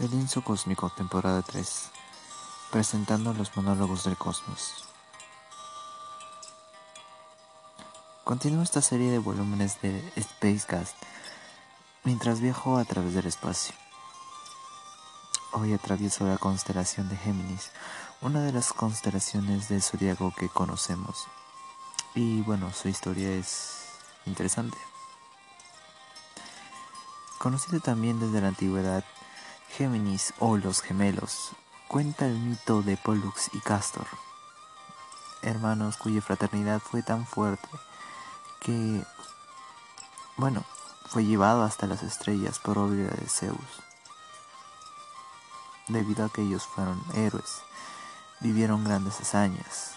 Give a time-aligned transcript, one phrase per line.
[0.00, 1.90] El Lienzo Cósmico, temporada 3.
[2.70, 4.84] Presentando los monólogos del cosmos.
[8.22, 10.94] Continúo esta serie de volúmenes de Spacecast
[12.04, 13.74] mientras viajo a través del espacio.
[15.50, 17.72] Hoy atravieso la constelación de Géminis,
[18.20, 21.26] una de las constelaciones del zodiaco que conocemos.
[22.14, 23.88] Y bueno, su historia es
[24.26, 24.78] interesante.
[27.38, 29.04] Conocido también desde la antigüedad,
[29.70, 31.52] Géminis o los gemelos
[31.88, 34.06] cuenta el mito de Pollux y Castor,
[35.42, 37.68] hermanos cuya fraternidad fue tan fuerte
[38.60, 39.04] que,
[40.36, 40.64] bueno,
[41.06, 43.82] fue llevado hasta las estrellas por obra de Zeus.
[45.86, 47.62] Debido a que ellos fueron héroes,
[48.40, 49.94] vivieron grandes hazañas.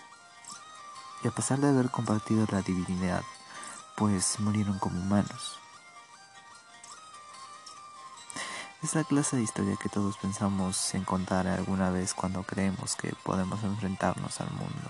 [1.23, 3.23] Y a pesar de haber compartido la divinidad,
[3.95, 5.60] pues murieron como humanos.
[8.84, 13.13] Es la clase de historia que todos pensamos en contar alguna vez cuando creemos que
[13.23, 14.90] podemos enfrentarnos al mundo.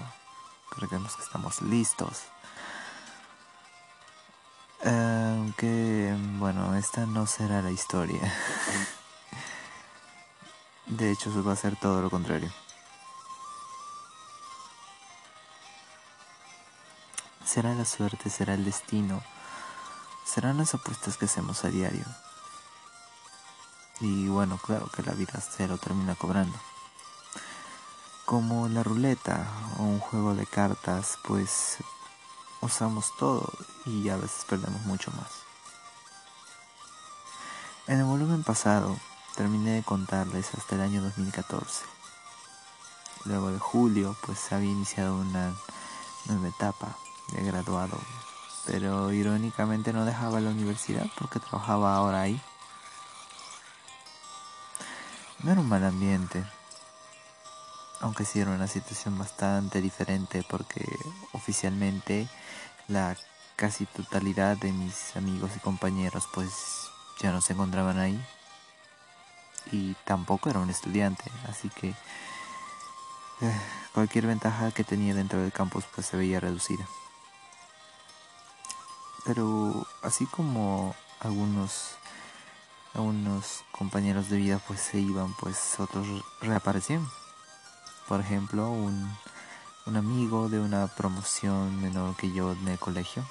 [0.69, 2.23] Creemos que estamos listos
[4.83, 8.21] aunque, bueno, esta no será la historia.
[10.87, 12.51] De hecho, eso va a ser todo lo contrario.
[17.45, 19.21] Será la suerte, será el destino,
[20.25, 22.05] serán las apuestas que hacemos a diario.
[24.01, 26.57] Y bueno, claro que la vida se lo termina cobrando.
[28.25, 31.77] Como la ruleta o un juego de cartas, pues
[32.61, 33.51] usamos todo
[33.85, 35.29] y a veces perdemos mucho más.
[37.87, 38.97] En el volumen pasado
[39.35, 41.85] terminé de contarles hasta el año 2014.
[43.25, 45.53] Luego de julio pues había iniciado una
[46.25, 46.97] nueva etapa
[47.33, 47.99] de graduado,
[48.65, 52.41] pero irónicamente no dejaba la universidad porque trabajaba ahora ahí.
[55.43, 56.43] No era un mal ambiente,
[57.99, 60.85] aunque sí era una situación bastante diferente porque
[61.31, 62.27] oficialmente
[62.87, 63.17] la
[63.55, 66.51] casi totalidad de mis amigos y compañeros pues
[67.19, 68.23] ya no se encontraban ahí.
[69.71, 71.89] Y tampoco era un estudiante así que
[73.41, 73.61] eh,
[73.93, 76.87] cualquier ventaja que tenía dentro del campus pues se veía reducida.
[79.25, 81.95] Pero así como algunos
[82.93, 86.07] algunos compañeros de vida pues se iban pues otros
[86.41, 87.07] reaparecían
[88.11, 89.09] por ejemplo, un,
[89.85, 93.23] un amigo de una promoción menor que yo en el colegio.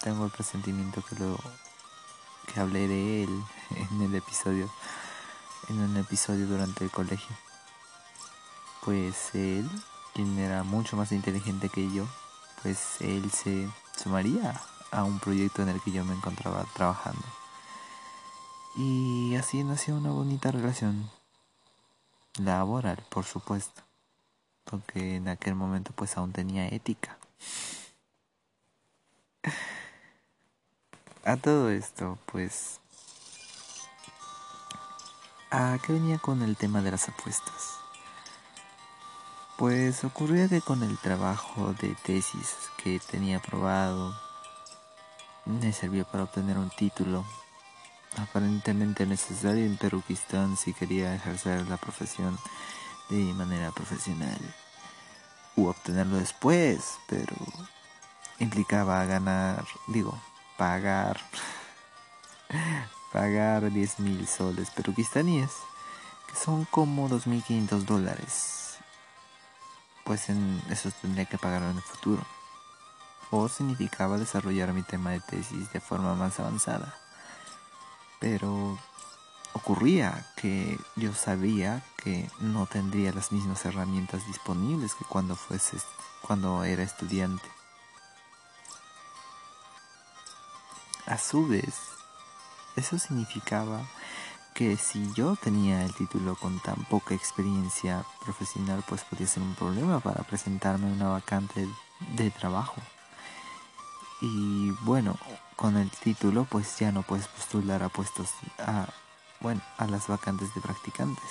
[0.00, 1.38] Tengo el presentimiento que lo
[2.46, 3.44] que hablé de él
[3.92, 4.70] en el episodio
[5.68, 7.36] en un episodio durante el colegio.
[8.82, 9.68] Pues él,
[10.14, 12.06] quien era mucho más inteligente que yo,
[12.62, 14.58] pues él se sumaría
[14.90, 17.41] a un proyecto en el que yo me encontraba trabajando.
[18.74, 21.10] Y así nació una bonita relación
[22.38, 23.82] laboral, por supuesto,
[24.64, 27.18] porque en aquel momento pues aún tenía ética.
[31.24, 32.80] A todo esto, pues,
[35.52, 37.78] ¿a qué venía con el tema de las apuestas?
[39.56, 44.12] Pues ocurría que con el trabajo de tesis que tenía aprobado,
[45.44, 47.24] me sirvió para obtener un título
[48.16, 52.38] aparentemente necesario en Perukistán si quería ejercer la profesión
[53.08, 54.38] de manera profesional
[55.56, 57.34] u obtenerlo después, pero
[58.38, 60.18] implicaba ganar, digo,
[60.56, 61.20] pagar,
[63.12, 65.50] pagar 10 mil soles peruquistaníes,
[66.28, 68.78] que son como 2.500 dólares.
[70.04, 72.26] Pues en eso tendría que pagarlo en el futuro.
[73.30, 77.01] O significaba desarrollar mi tema de tesis de forma más avanzada.
[78.22, 78.78] Pero
[79.52, 85.78] ocurría que yo sabía que no tendría las mismas herramientas disponibles que cuando fuese
[86.22, 87.48] cuando era estudiante.
[91.06, 91.74] A su vez,
[92.76, 93.82] eso significaba
[94.54, 99.56] que si yo tenía el título con tan poca experiencia profesional, pues podía ser un
[99.56, 101.68] problema para presentarme una vacante
[102.14, 102.80] de trabajo.
[104.22, 105.18] Y bueno,
[105.56, 108.86] con el título pues ya no puedes postular a puestos a
[109.40, 111.28] bueno, a las vacantes de practicantes.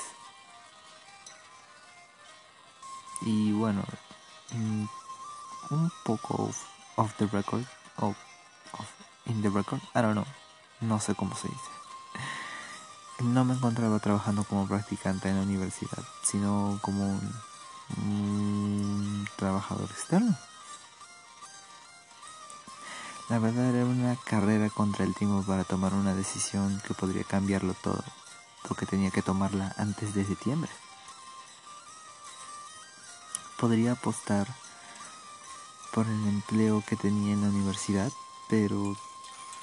[3.22, 3.84] Y bueno,
[4.52, 4.86] mm,
[5.70, 6.52] un poco
[6.98, 7.64] off, the record
[7.98, 8.14] o
[9.26, 10.26] in the record, I don't know,
[10.82, 11.70] no sé cómo se dice.
[13.20, 17.20] No me encontraba trabajando como practicante en la universidad, sino como
[17.98, 20.36] un trabajador externo.
[23.32, 27.74] La verdad era una carrera contra el tiempo para tomar una decisión que podría cambiarlo
[27.76, 28.04] todo.
[28.68, 30.70] o que tenía que tomarla antes de septiembre.
[33.58, 34.54] Podría apostar
[35.94, 38.12] por el empleo que tenía en la universidad,
[38.50, 38.98] pero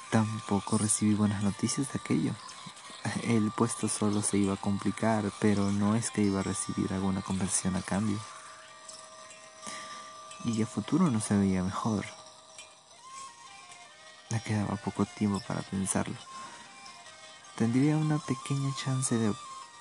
[0.09, 2.33] tampoco recibí buenas noticias de aquello.
[3.21, 7.21] El puesto solo se iba a complicar, pero no es que iba a recibir alguna
[7.21, 8.17] conversión a cambio.
[10.43, 12.18] Y a futuro no se veía mejor.
[14.29, 16.15] Me quedaba poco tiempo para pensarlo.
[17.55, 19.33] Tendría una pequeña chance de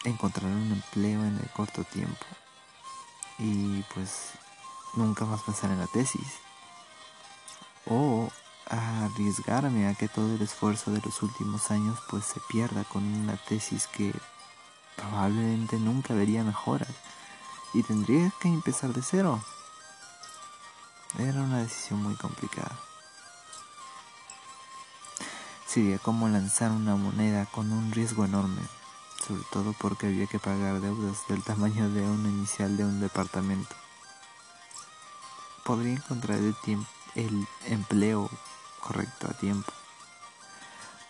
[0.05, 2.25] encontrar un empleo en el corto tiempo.
[3.39, 4.31] Y pues
[4.95, 6.27] nunca más pensar en la tesis.
[7.87, 8.31] O
[8.67, 13.37] arriesgarme a que todo el esfuerzo de los últimos años pues se pierda con una
[13.37, 14.15] tesis que
[14.97, 16.89] probablemente nunca vería mejoras
[17.75, 19.43] y tendría que empezar de cero.
[21.19, 22.88] Era una decisión muy complicada.
[25.79, 28.63] Sería como lanzar una moneda con un riesgo enorme,
[29.25, 33.77] sobre todo porque había que pagar deudas del tamaño de una inicial de un departamento.
[35.65, 36.57] Podría encontrar el,
[37.15, 38.29] el empleo
[38.81, 39.73] correcto a tiempo.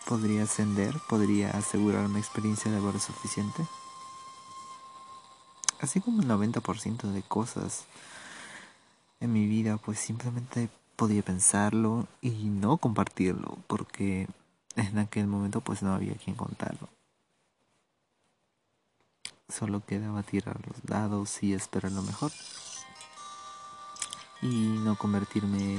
[0.05, 0.93] ¿Podría ascender?
[1.09, 3.65] ¿Podría asegurar una experiencia laboral suficiente?
[5.81, 7.85] Así como el 90% de cosas
[9.19, 14.27] en mi vida, pues simplemente podía pensarlo y no compartirlo, porque
[14.87, 16.89] en aquel momento pues no había quien contarlo.
[19.47, 22.31] Solo quedaba tirar los dados y esperar lo mejor.
[24.41, 25.75] Y no convertirme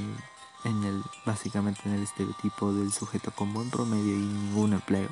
[0.65, 5.09] en el básicamente en el estereotipo del sujeto con buen promedio y ningún empleo.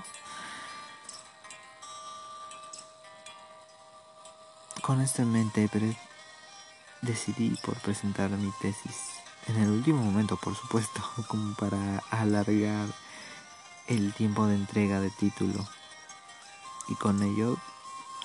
[4.81, 5.69] Con esto en mente,
[7.01, 12.87] decidí por presentar mi tesis en el último momento, por supuesto, como para alargar
[13.89, 15.67] el tiempo de entrega de título
[16.87, 17.57] y con ello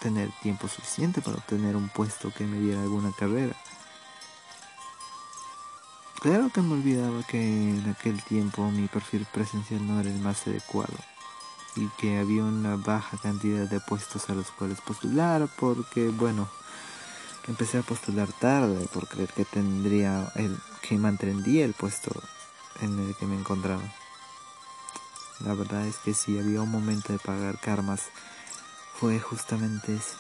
[0.01, 3.57] tener tiempo suficiente para obtener un puesto que me diera alguna carrera.
[6.21, 10.47] Claro que me olvidaba que en aquel tiempo mi perfil presencial no era el más
[10.47, 10.95] adecuado
[11.77, 16.49] y que había una baja cantidad de puestos a los cuales postular porque, bueno,
[17.49, 22.11] empecé a postular tarde por creer que tendría el que mantendría el puesto
[22.81, 23.83] en el que me encontraba.
[25.41, 28.03] La verdad es que si había un momento de pagar karmas,
[28.95, 30.17] fue justamente ese.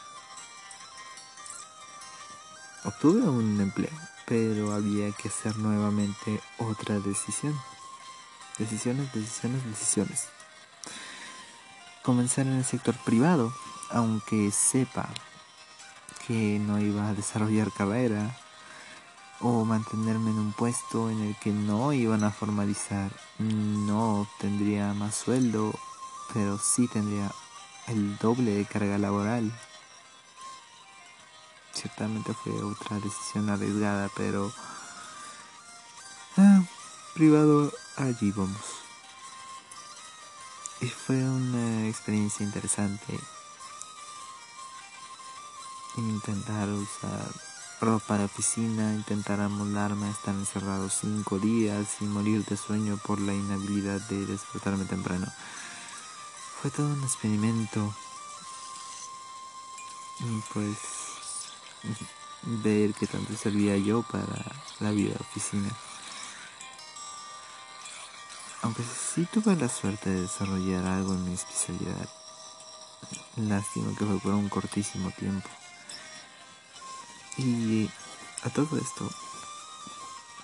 [2.85, 7.55] Obtuve un empleo pero había que hacer nuevamente otra decisión.
[8.59, 10.29] Decisiones, decisiones, decisiones.
[12.03, 13.53] Comenzar en el sector privado,
[13.91, 15.09] aunque sepa
[16.27, 18.37] que no iba a desarrollar carrera,
[19.41, 25.15] o mantenerme en un puesto en el que no iban a formalizar, no tendría más
[25.15, 25.75] sueldo,
[26.33, 27.33] pero sí tendría
[27.89, 29.53] el doble de carga laboral
[31.85, 34.51] ciertamente fue otra decisión arriesgada, pero
[36.39, 36.63] ah,
[37.15, 38.57] privado allí vamos.
[40.81, 43.19] Y fue una experiencia interesante
[45.97, 47.29] intentar usar
[47.85, 53.35] ropa de oficina, intentar amolarme, estar encerrado cinco días y morir de sueño por la
[53.35, 55.27] inhabilidad de despertarme temprano.
[56.61, 57.95] Fue todo un experimento.
[60.21, 60.79] Y pues
[62.43, 64.45] ver qué tanto servía yo para
[64.81, 65.71] la vida de oficina.
[68.63, 72.09] Aunque sí tuve la suerte de desarrollar algo en mi especialidad.
[73.37, 75.49] Lástima que fue por un cortísimo tiempo.
[77.37, 77.91] Y
[78.43, 79.11] a todo esto,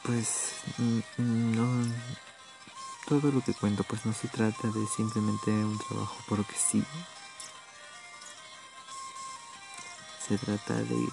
[0.02, 0.52] pues
[1.18, 1.84] no...
[3.06, 6.84] Todo lo que cuento pues no se trata de simplemente un trabajo porque sí.
[10.28, 11.08] Se trata de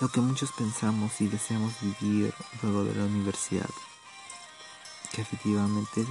[0.00, 3.68] lo que muchos pensamos y deseamos vivir luego de la universidad.
[5.12, 6.06] Que efectivamente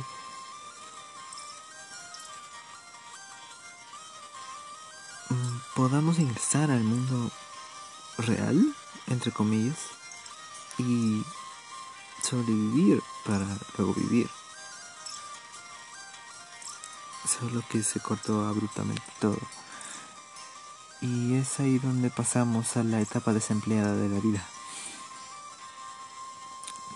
[5.30, 7.32] mm, podamos ingresar al mundo
[8.20, 8.76] real,
[9.10, 9.78] entre comillas,
[10.78, 11.24] y
[12.24, 13.46] sobrevivir para
[13.78, 14.30] luego vivir.
[17.26, 19.38] Solo que se cortó abruptamente todo.
[21.02, 24.46] Y es ahí donde pasamos a la etapa desempleada de la vida.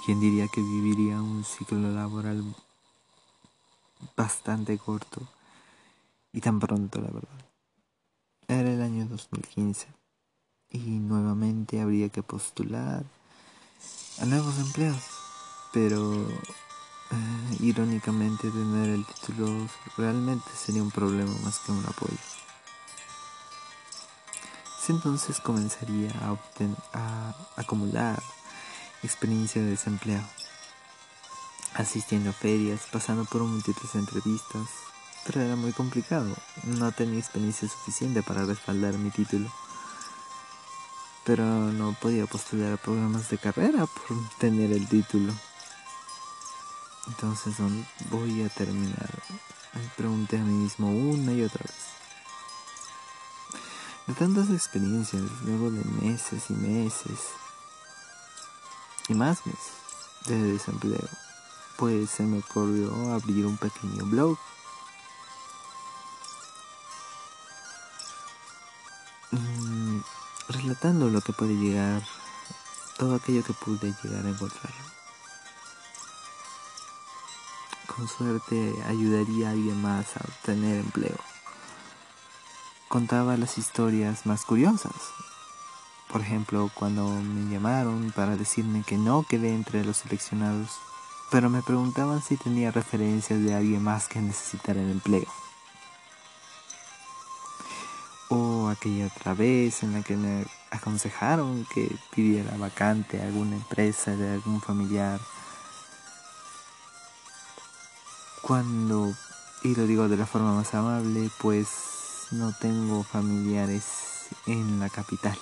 [0.05, 2.43] ¿Quién diría que viviría un ciclo laboral
[4.17, 5.21] bastante corto
[6.33, 7.45] y tan pronto, la verdad?
[8.47, 10.02] Era el año 2015
[10.73, 13.03] y nuevamente habría que postular
[14.19, 15.03] a nuevos empleos,
[15.71, 22.17] pero eh, irónicamente tener el título realmente sería un problema más que un apoyo.
[24.89, 26.35] entonces comenzaría a,
[26.93, 28.21] a acumular
[29.01, 30.27] experiencia de desempleado,
[31.75, 34.67] asistiendo a ferias, pasando por múltiples entrevistas,
[35.25, 39.49] pero era muy complicado, no tenía experiencia suficiente para respaldar mi título.
[41.25, 45.33] Pero no podía postular a programas de carrera por tener el título.
[47.07, 49.09] Entonces, ¿dónde voy a terminar?
[49.97, 51.93] Pregunté a mí mismo una y otra vez.
[54.07, 57.19] De tantas experiencias, luego de meses y meses,
[59.07, 59.71] y más meses
[60.27, 61.07] de desempleo,
[61.77, 64.37] pues se me ocurrió abrir un pequeño blog.
[70.63, 72.01] Relatando lo que puede llegar,
[72.97, 74.73] todo aquello que pude llegar a encontrar.
[77.85, 81.17] Con suerte ayudaría a alguien más a obtener empleo.
[82.87, 84.93] Contaba las historias más curiosas,
[86.13, 90.69] por ejemplo, cuando me llamaron para decirme que no quedé entre los seleccionados,
[91.31, 95.42] pero me preguntaban si tenía referencias de alguien más que necesitara el empleo.
[98.73, 104.33] Aquella otra vez en la que me aconsejaron que pidiera vacante a alguna empresa de
[104.33, 105.19] algún familiar.
[108.41, 109.13] Cuando,
[109.63, 111.67] y lo digo de la forma más amable, pues
[112.31, 115.37] no tengo familiares en la capital.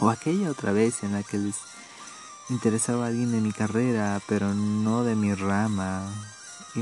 [0.00, 1.56] O aquella otra vez en la que les
[2.48, 6.10] interesaba a alguien de mi carrera, pero no de mi rama,
[6.74, 6.80] y,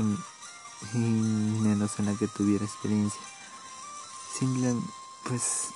[0.93, 3.21] menos en la que tuviera experiencia.
[4.37, 4.75] Simple,
[5.23, 5.69] pues...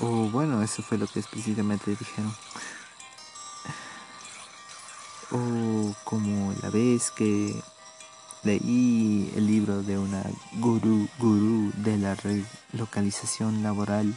[0.00, 2.34] O bueno, eso fue lo que explícitamente dijeron.
[5.30, 7.62] O como la vez que
[8.44, 10.22] Leí el libro de una
[10.58, 14.14] gurú, gurú de la relocalización laboral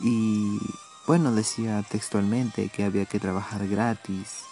[0.00, 0.58] y
[1.06, 4.44] bueno, decía textualmente que había que trabajar gratis,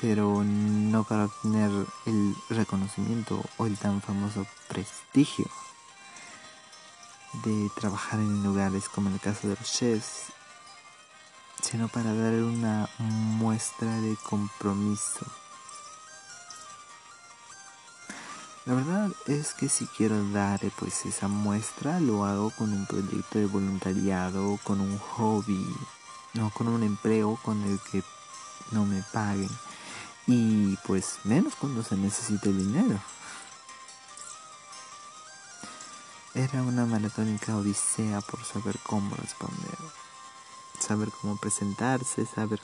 [0.00, 1.70] pero no para obtener
[2.04, 5.46] el reconocimiento o el tan famoso prestigio
[7.44, 10.32] de trabajar en lugares como en el caso de los chefs,
[11.62, 15.26] sino para dar una muestra de compromiso.
[18.66, 23.38] La verdad es que si quiero dar pues esa muestra lo hago con un proyecto
[23.38, 25.64] de voluntariado, con un hobby,
[26.34, 28.02] no con un empleo con el que
[28.72, 29.48] no me paguen
[30.26, 32.98] y pues menos cuando se necesite dinero.
[36.34, 39.78] Era una maratónica odisea por saber cómo responder,
[40.78, 42.60] saber cómo presentarse, saber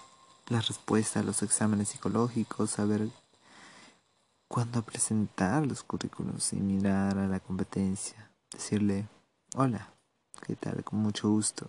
[0.48, 3.08] la respuesta a los exámenes psicológicos, saber
[4.48, 9.06] cuando presentar los currículos y mirar a la competencia, decirle,
[9.54, 9.88] hola,
[10.46, 10.84] ¿qué tal?
[10.84, 11.66] Con mucho gusto.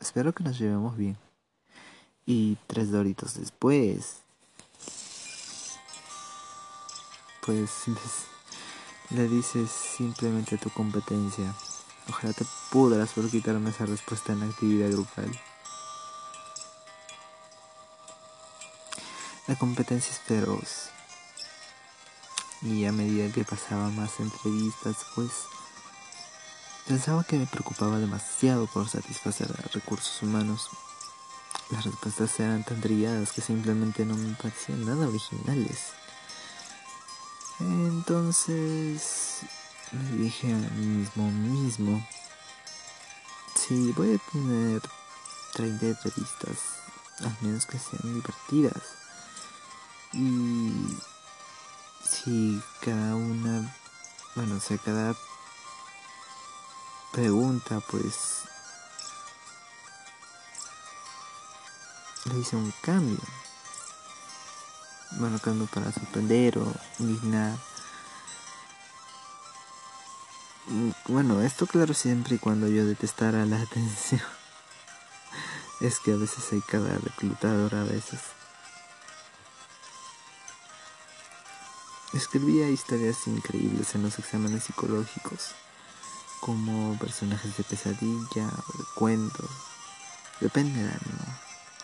[0.00, 1.16] Espero que nos llevemos bien.
[2.26, 4.22] Y tres doritos después,
[7.44, 7.70] pues
[9.10, 11.52] le dices simplemente tu competencia.
[12.08, 15.30] Ojalá te pudras por quitarme esa respuesta en la actividad grupal.
[19.48, 20.90] La competencia es feroz
[22.62, 25.30] y a medida que pasaba más entrevistas, pues
[26.86, 30.68] pensaba que me preocupaba demasiado por satisfacer a recursos humanos.
[31.70, 35.92] Las respuestas eran tan trilladas que simplemente no me parecían nada originales.
[37.62, 39.40] Entonces
[39.92, 42.06] me dije a mí mismo mismo,
[43.54, 44.82] si voy a tener
[45.54, 46.58] 30 entrevistas,
[47.20, 48.82] al menos que sean divertidas.
[50.12, 50.72] Y
[52.04, 53.74] si cada una,
[54.34, 55.14] bueno, o sea, cada
[57.12, 58.42] pregunta pues
[62.24, 63.18] le hice un cambio.
[65.42, 67.56] Cambio para sorprender o indignar.
[71.08, 74.22] Bueno, esto claro siempre y cuando yo detestara la atención.
[75.80, 78.20] Es que a veces hay cada reclutador a veces.
[82.14, 85.54] Escribía historias increíbles en los exámenes psicológicos,
[86.40, 89.50] como personajes de pesadilla o de cuentos.
[90.40, 91.38] Depende del ánimo,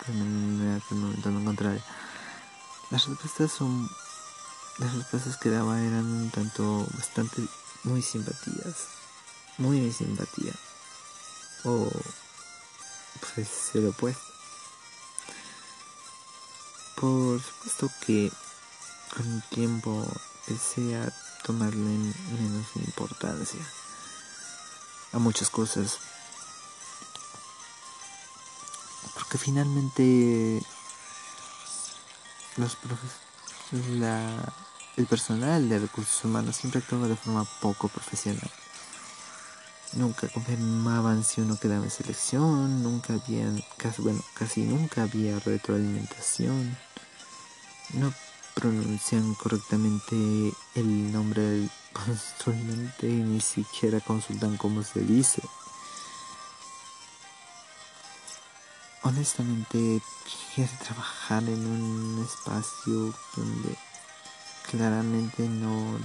[0.06, 1.82] que el momento encontraré.
[2.90, 3.88] Las respuestas son.
[4.78, 7.42] Las respuestas que daba eran un tanto bastante
[7.84, 8.86] muy simpatías.
[9.58, 10.52] Muy de simpatía.
[11.64, 11.90] O
[13.34, 14.22] pues el opuesto.
[16.96, 18.32] Por supuesto que
[19.14, 20.06] con el tiempo
[20.46, 21.12] empecé a
[21.44, 23.60] tomarle menos importancia
[25.12, 25.98] a muchas cosas.
[29.14, 30.62] Porque finalmente
[32.58, 32.76] los
[33.98, 34.52] la,
[34.96, 38.50] el personal de recursos humanos siempre actúa de forma poco profesional.
[39.94, 43.46] Nunca confirmaban si uno quedaba en selección, nunca había,
[43.76, 46.76] casi, bueno, casi nunca había retroalimentación.
[47.94, 48.12] No
[48.54, 50.16] pronuncian correctamente
[50.74, 55.42] el nombre del postulante y ni siquiera consultan cómo se dice.
[59.08, 60.02] Honestamente,
[60.54, 63.74] quiero trabajar en un espacio donde
[64.70, 65.98] claramente no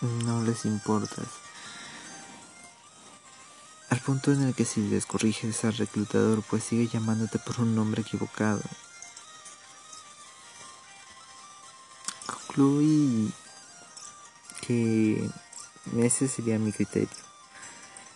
[0.00, 1.26] no les importas.
[3.88, 7.74] Al punto en el que si les corriges al reclutador, pues sigue llamándote por un
[7.74, 8.62] nombre equivocado.
[12.26, 13.32] Concluí
[14.60, 15.28] que
[15.96, 17.29] ese sería mi criterio.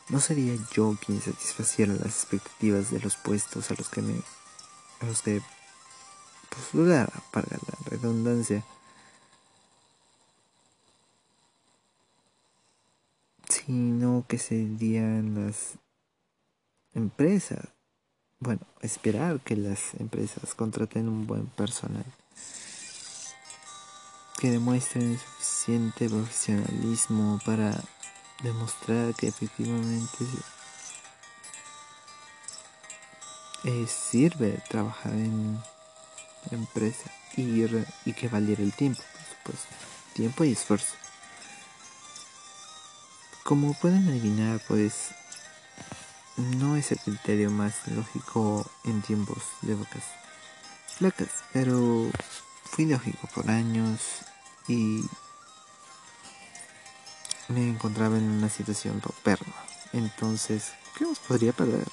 [0.09, 4.15] No sería yo quien satisfaciera las expectativas de los puestos a los que me
[5.01, 5.41] a los que
[6.51, 8.65] postulara para la redundancia.
[13.67, 15.75] sino que serían las
[16.95, 17.69] empresas.
[18.41, 22.05] Bueno, esperar que las empresas contraten un buen personal
[24.39, 27.81] que demuestren suficiente profesionalismo para
[28.45, 30.25] demostrar que efectivamente
[33.89, 35.59] sirve trabajar en
[36.51, 39.75] empresa y, que valiera el tiempo, por supuesto,
[40.15, 40.95] tiempo y esfuerzo.
[43.43, 45.09] Como pueden adivinar, pues
[46.37, 50.05] no es el criterio más lógico en tiempos de vacas
[50.97, 52.11] flacas, pero
[52.65, 54.01] fui lógico por años
[54.69, 55.03] y
[57.49, 59.47] me encontraba en una situación perra.
[59.93, 61.87] Entonces, ¿qué nos podría perder?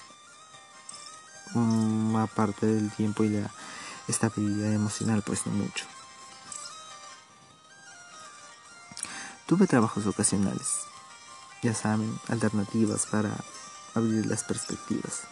[1.54, 3.52] Mm, aparte del tiempo y la
[4.08, 5.86] estabilidad emocional, pues no mucho.
[9.46, 10.68] Tuve trabajos ocasionales,
[11.62, 13.36] ya saben, alternativas para
[13.94, 15.24] abrir las perspectivas.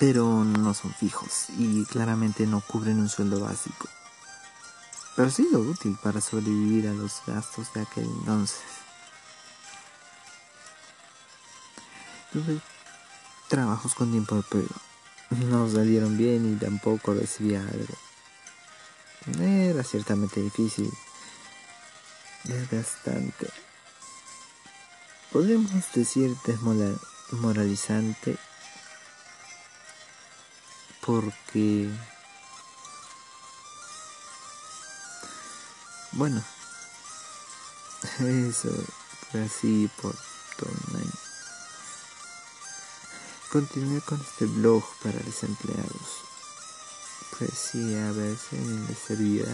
[0.00, 3.88] Pero no son fijos y claramente no cubren un sueldo básico.
[5.16, 8.60] Pero sí lo útil para sobrevivir a los gastos de aquel entonces.
[12.32, 12.60] Tuve
[13.48, 14.76] trabajos con tiempo de prueba.
[15.30, 17.94] No salieron bien y tampoco recibía algo.
[19.42, 20.92] Era ciertamente difícil.
[22.44, 23.48] Desgastante
[25.36, 28.38] podemos decir desmoralizante
[31.04, 31.90] porque
[36.16, 36.42] bueno.
[38.20, 38.70] Eso
[39.30, 40.14] fue así por
[40.56, 41.12] todo año.
[43.50, 46.26] Continué con este blog para desempleados
[47.38, 49.44] pues sí a ver si les servía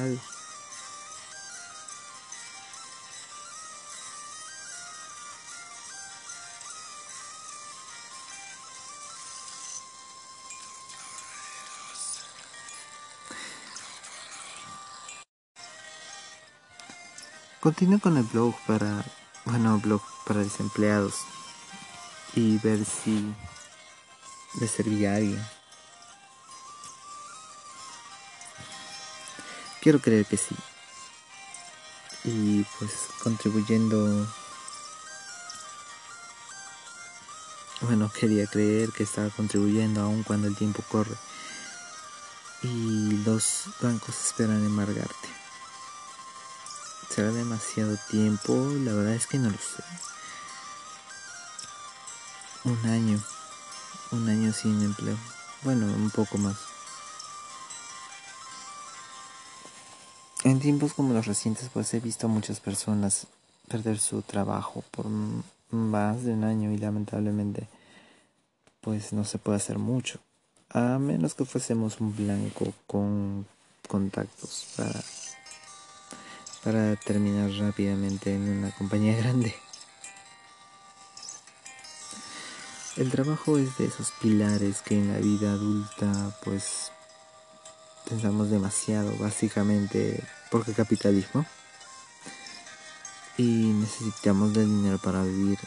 [17.63, 19.05] Continúo con el blog para,
[19.45, 21.15] bueno, blog para desempleados
[22.35, 23.33] y ver si
[24.59, 25.47] le servía a alguien.
[29.81, 30.57] Quiero creer que sí.
[32.25, 32.91] Y pues
[33.23, 34.27] contribuyendo...
[37.83, 41.15] Bueno, quería creer que estaba contribuyendo aún cuando el tiempo corre.
[42.65, 45.42] Y los bancos esperan embargarte.
[47.15, 48.55] ¿Será demasiado tiempo?
[48.85, 49.83] La verdad es que no lo sé.
[52.65, 53.23] Un año.
[54.13, 55.19] Un año sin empleo.
[55.63, 56.57] Bueno, un poco más.
[60.45, 63.27] En tiempos como los recientes, pues he visto a muchas personas
[63.69, 65.05] perder su trabajo por
[65.69, 67.69] más de un año y lamentablemente,
[68.81, 70.19] pues no se puede hacer mucho.
[70.71, 73.47] A menos que fuésemos un blanco con
[73.87, 74.99] contactos para
[76.63, 79.55] para terminar rápidamente en una compañía grande.
[82.97, 86.93] El trabajo es de esos pilares que en la vida adulta pues
[88.09, 91.47] pensamos demasiado, básicamente porque capitalismo.
[93.39, 95.59] Y necesitamos de dinero para vivir.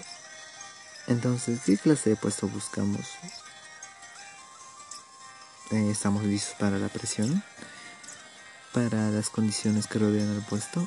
[1.08, 3.08] Entonces, ¿qué clase de puesto buscamos?
[5.72, 7.44] Eh, ¿Estamos listos para la presión?
[8.76, 10.86] Para las condiciones que rodean al puesto.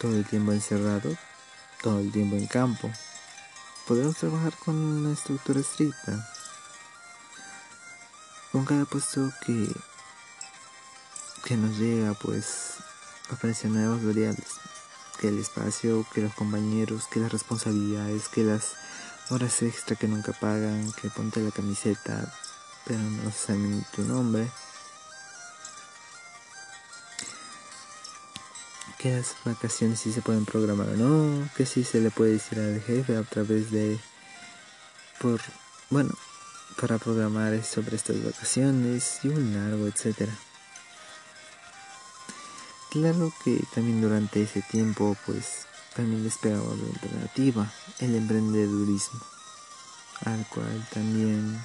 [0.00, 1.14] Todo el tiempo encerrado,
[1.82, 2.90] todo el tiempo en campo.
[3.86, 6.26] Podemos trabajar con una estructura estricta.
[8.52, 9.70] Con cada puesto que,
[11.44, 12.76] que nos llega, pues
[13.30, 14.48] aparecen nuevas variables.
[15.20, 18.76] Que el espacio, que los compañeros, que las responsabilidades, que las
[19.28, 22.32] horas extra que nunca pagan, que ponte la camiseta,
[22.86, 24.50] pero no saben tu nombre.
[29.02, 32.60] Que las vacaciones si se pueden programar o no, que si se le puede decir
[32.60, 33.98] al jefe a través de
[35.20, 35.40] por
[35.90, 36.14] bueno
[36.80, 40.32] para programar sobre estas vacaciones y un largo etcétera.
[42.90, 49.20] Claro que también durante ese tiempo pues también les pegaba la alternativa, el emprendedurismo,
[50.26, 51.64] al cual también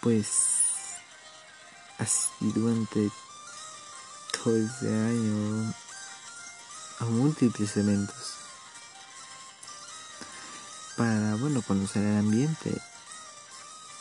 [0.00, 0.28] pues
[1.98, 3.10] así durante
[4.32, 5.74] todo ese año
[7.00, 8.38] a múltiples eventos
[10.98, 12.76] para bueno conocer el ambiente.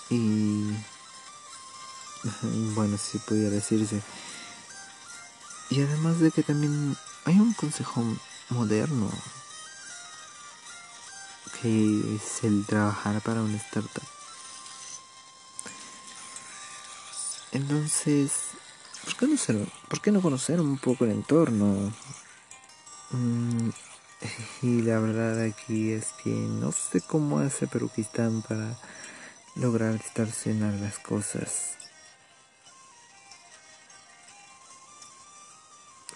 [0.09, 0.73] Y
[2.73, 4.01] bueno si pudiera decirse.
[5.69, 8.03] Y además de que también hay un consejo
[8.49, 9.11] moderno
[11.61, 14.03] que es el trabajar para una startup.
[17.51, 18.31] Entonces,
[19.03, 21.91] ¿por qué no, ¿por qué no conocer un poco el entorno?
[23.11, 23.69] Mm,
[24.61, 28.77] y la verdad aquí es que no sé cómo hace Perukistán para
[29.55, 31.75] lograr distorsionar las cosas.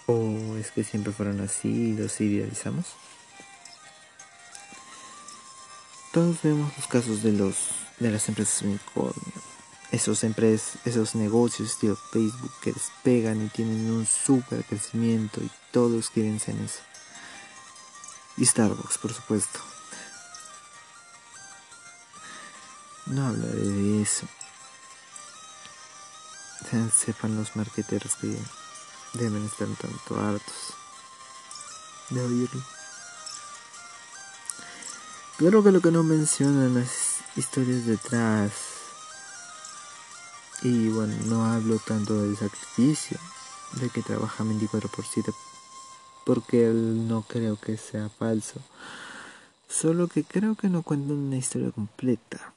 [0.06, 2.86] ¿O es que siempre fueron así y los idealizamos?
[6.12, 7.56] Todos vemos los casos de los
[7.98, 9.52] de las empresas unicornio
[9.92, 16.08] esos empresas, esos negocios estilo Facebook que despegan y tienen un super crecimiento y todos
[16.08, 16.80] quieren ser eso.
[18.38, 19.60] Y Starbucks, por supuesto.
[23.04, 24.26] No hablaré de eso.
[26.96, 28.34] Sepan los marqueteros que
[29.12, 30.74] deben estar tanto hartos
[32.08, 32.62] de oírlo.
[35.36, 38.71] Claro que lo que no mencionan las historias detrás
[40.62, 43.18] y bueno, no hablo tanto del sacrificio,
[43.80, 45.32] de que trabaja 24 por 7,
[46.24, 48.60] porque no creo que sea falso.
[49.68, 52.54] Solo que creo que no cuenta una historia completa.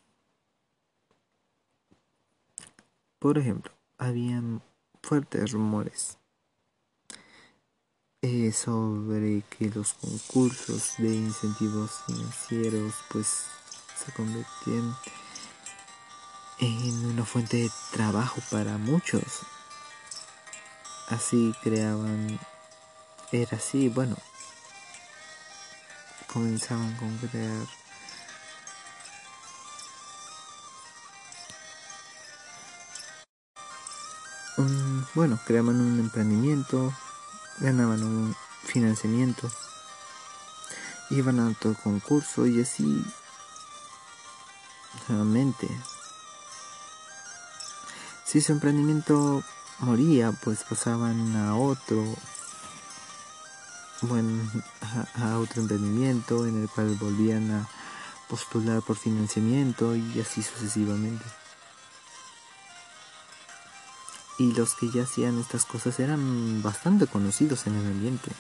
[3.20, 4.62] Por ejemplo, habían
[5.02, 6.18] fuertes rumores
[8.22, 13.46] eh, sobre que los concursos de incentivos financieros pues
[13.96, 14.96] se convertían
[16.60, 19.24] en una fuente de trabajo para muchos.
[21.10, 22.40] Así creaban,
[23.32, 24.16] era así, bueno,
[26.28, 27.68] comenzaban con crear
[34.58, 36.94] un, bueno, creaban un emprendimiento,
[37.60, 39.50] ganaban un financiamiento,
[41.12, 43.06] iban a otro concurso y así
[45.08, 45.68] nuevamente
[48.26, 49.44] si su emprendimiento
[49.80, 52.04] moría, pues pasaban a otro,
[54.02, 54.52] bueno,
[55.16, 57.70] a, otro emprendimiento en el cual volvían a
[58.28, 61.24] postular por financiamiento y así sucesivamente.
[64.40, 68.32] Y los que ya hacían estas cosas eran bastante conocidos en el ambiente.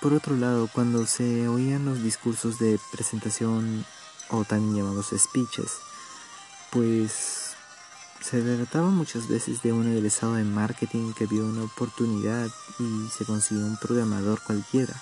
[0.00, 3.84] Por otro lado, cuando se oían los discursos de presentación
[4.30, 5.72] o también llamados speeches,
[6.74, 7.54] pues
[8.20, 13.24] se trataba muchas veces de un egresado de marketing que vio una oportunidad y se
[13.24, 15.00] consiguió un programador cualquiera.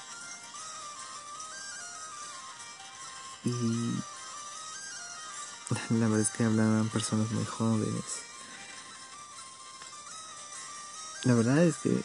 [3.45, 3.51] Y
[5.99, 8.05] la verdad es que hablaban personas muy jóvenes.
[11.25, 12.05] La verdad es que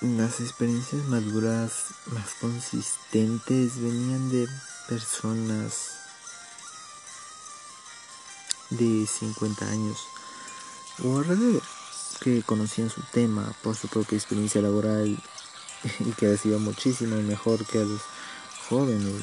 [0.00, 4.48] las experiencias maduras más consistentes venían de
[4.88, 6.05] personas
[8.70, 10.06] de 50 años
[11.02, 11.62] o alrededor
[12.20, 15.18] que conocían su tema por su propia experiencia laboral
[16.00, 18.00] y que sido muchísimo mejor que a los
[18.68, 19.22] jóvenes,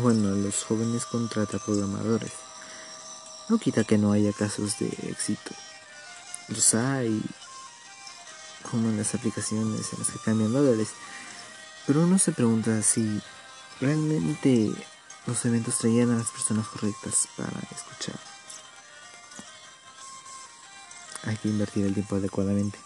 [0.00, 2.32] bueno, a los jóvenes contrata programadores.
[3.48, 5.50] No quita que no haya casos de éxito.
[6.48, 7.22] Los hay,
[8.70, 10.88] como en las aplicaciones en las que cambian dólares.
[11.86, 13.20] Pero uno se pregunta si
[13.80, 14.72] realmente
[15.26, 18.31] los eventos traían a las personas correctas para escuchar.
[21.24, 22.78] Hay que invertir el tiempo adecuadamente.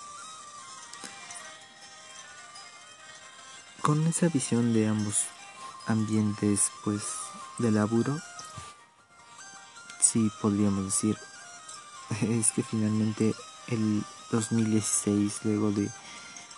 [3.82, 5.24] Con esa visión de ambos
[5.86, 7.02] ambientes pues
[7.58, 8.18] de laburo,
[10.00, 11.16] sí podríamos decir,
[12.22, 13.34] es que finalmente
[13.68, 15.88] el 2016, luego de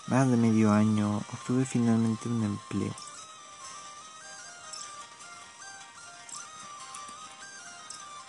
[0.07, 2.95] más de medio año, obtuve finalmente un empleo.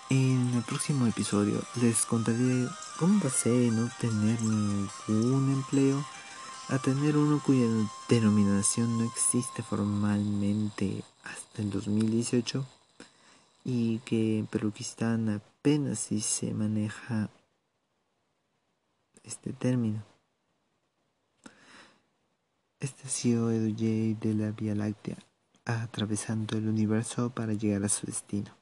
[0.10, 2.67] En el próximo episodio les contaré
[2.98, 6.04] cómo pasé no tener ningún empleo
[6.67, 7.65] a tener uno cuya
[8.10, 12.65] denominación no existe formalmente hasta el 2018
[13.63, 17.30] y que en Peluquistán apenas si se maneja
[19.24, 20.04] este término.
[22.82, 25.17] Este ha sido Edu J de la Vía Láctea,
[25.63, 28.59] atravesando el universo para llegar a su destino.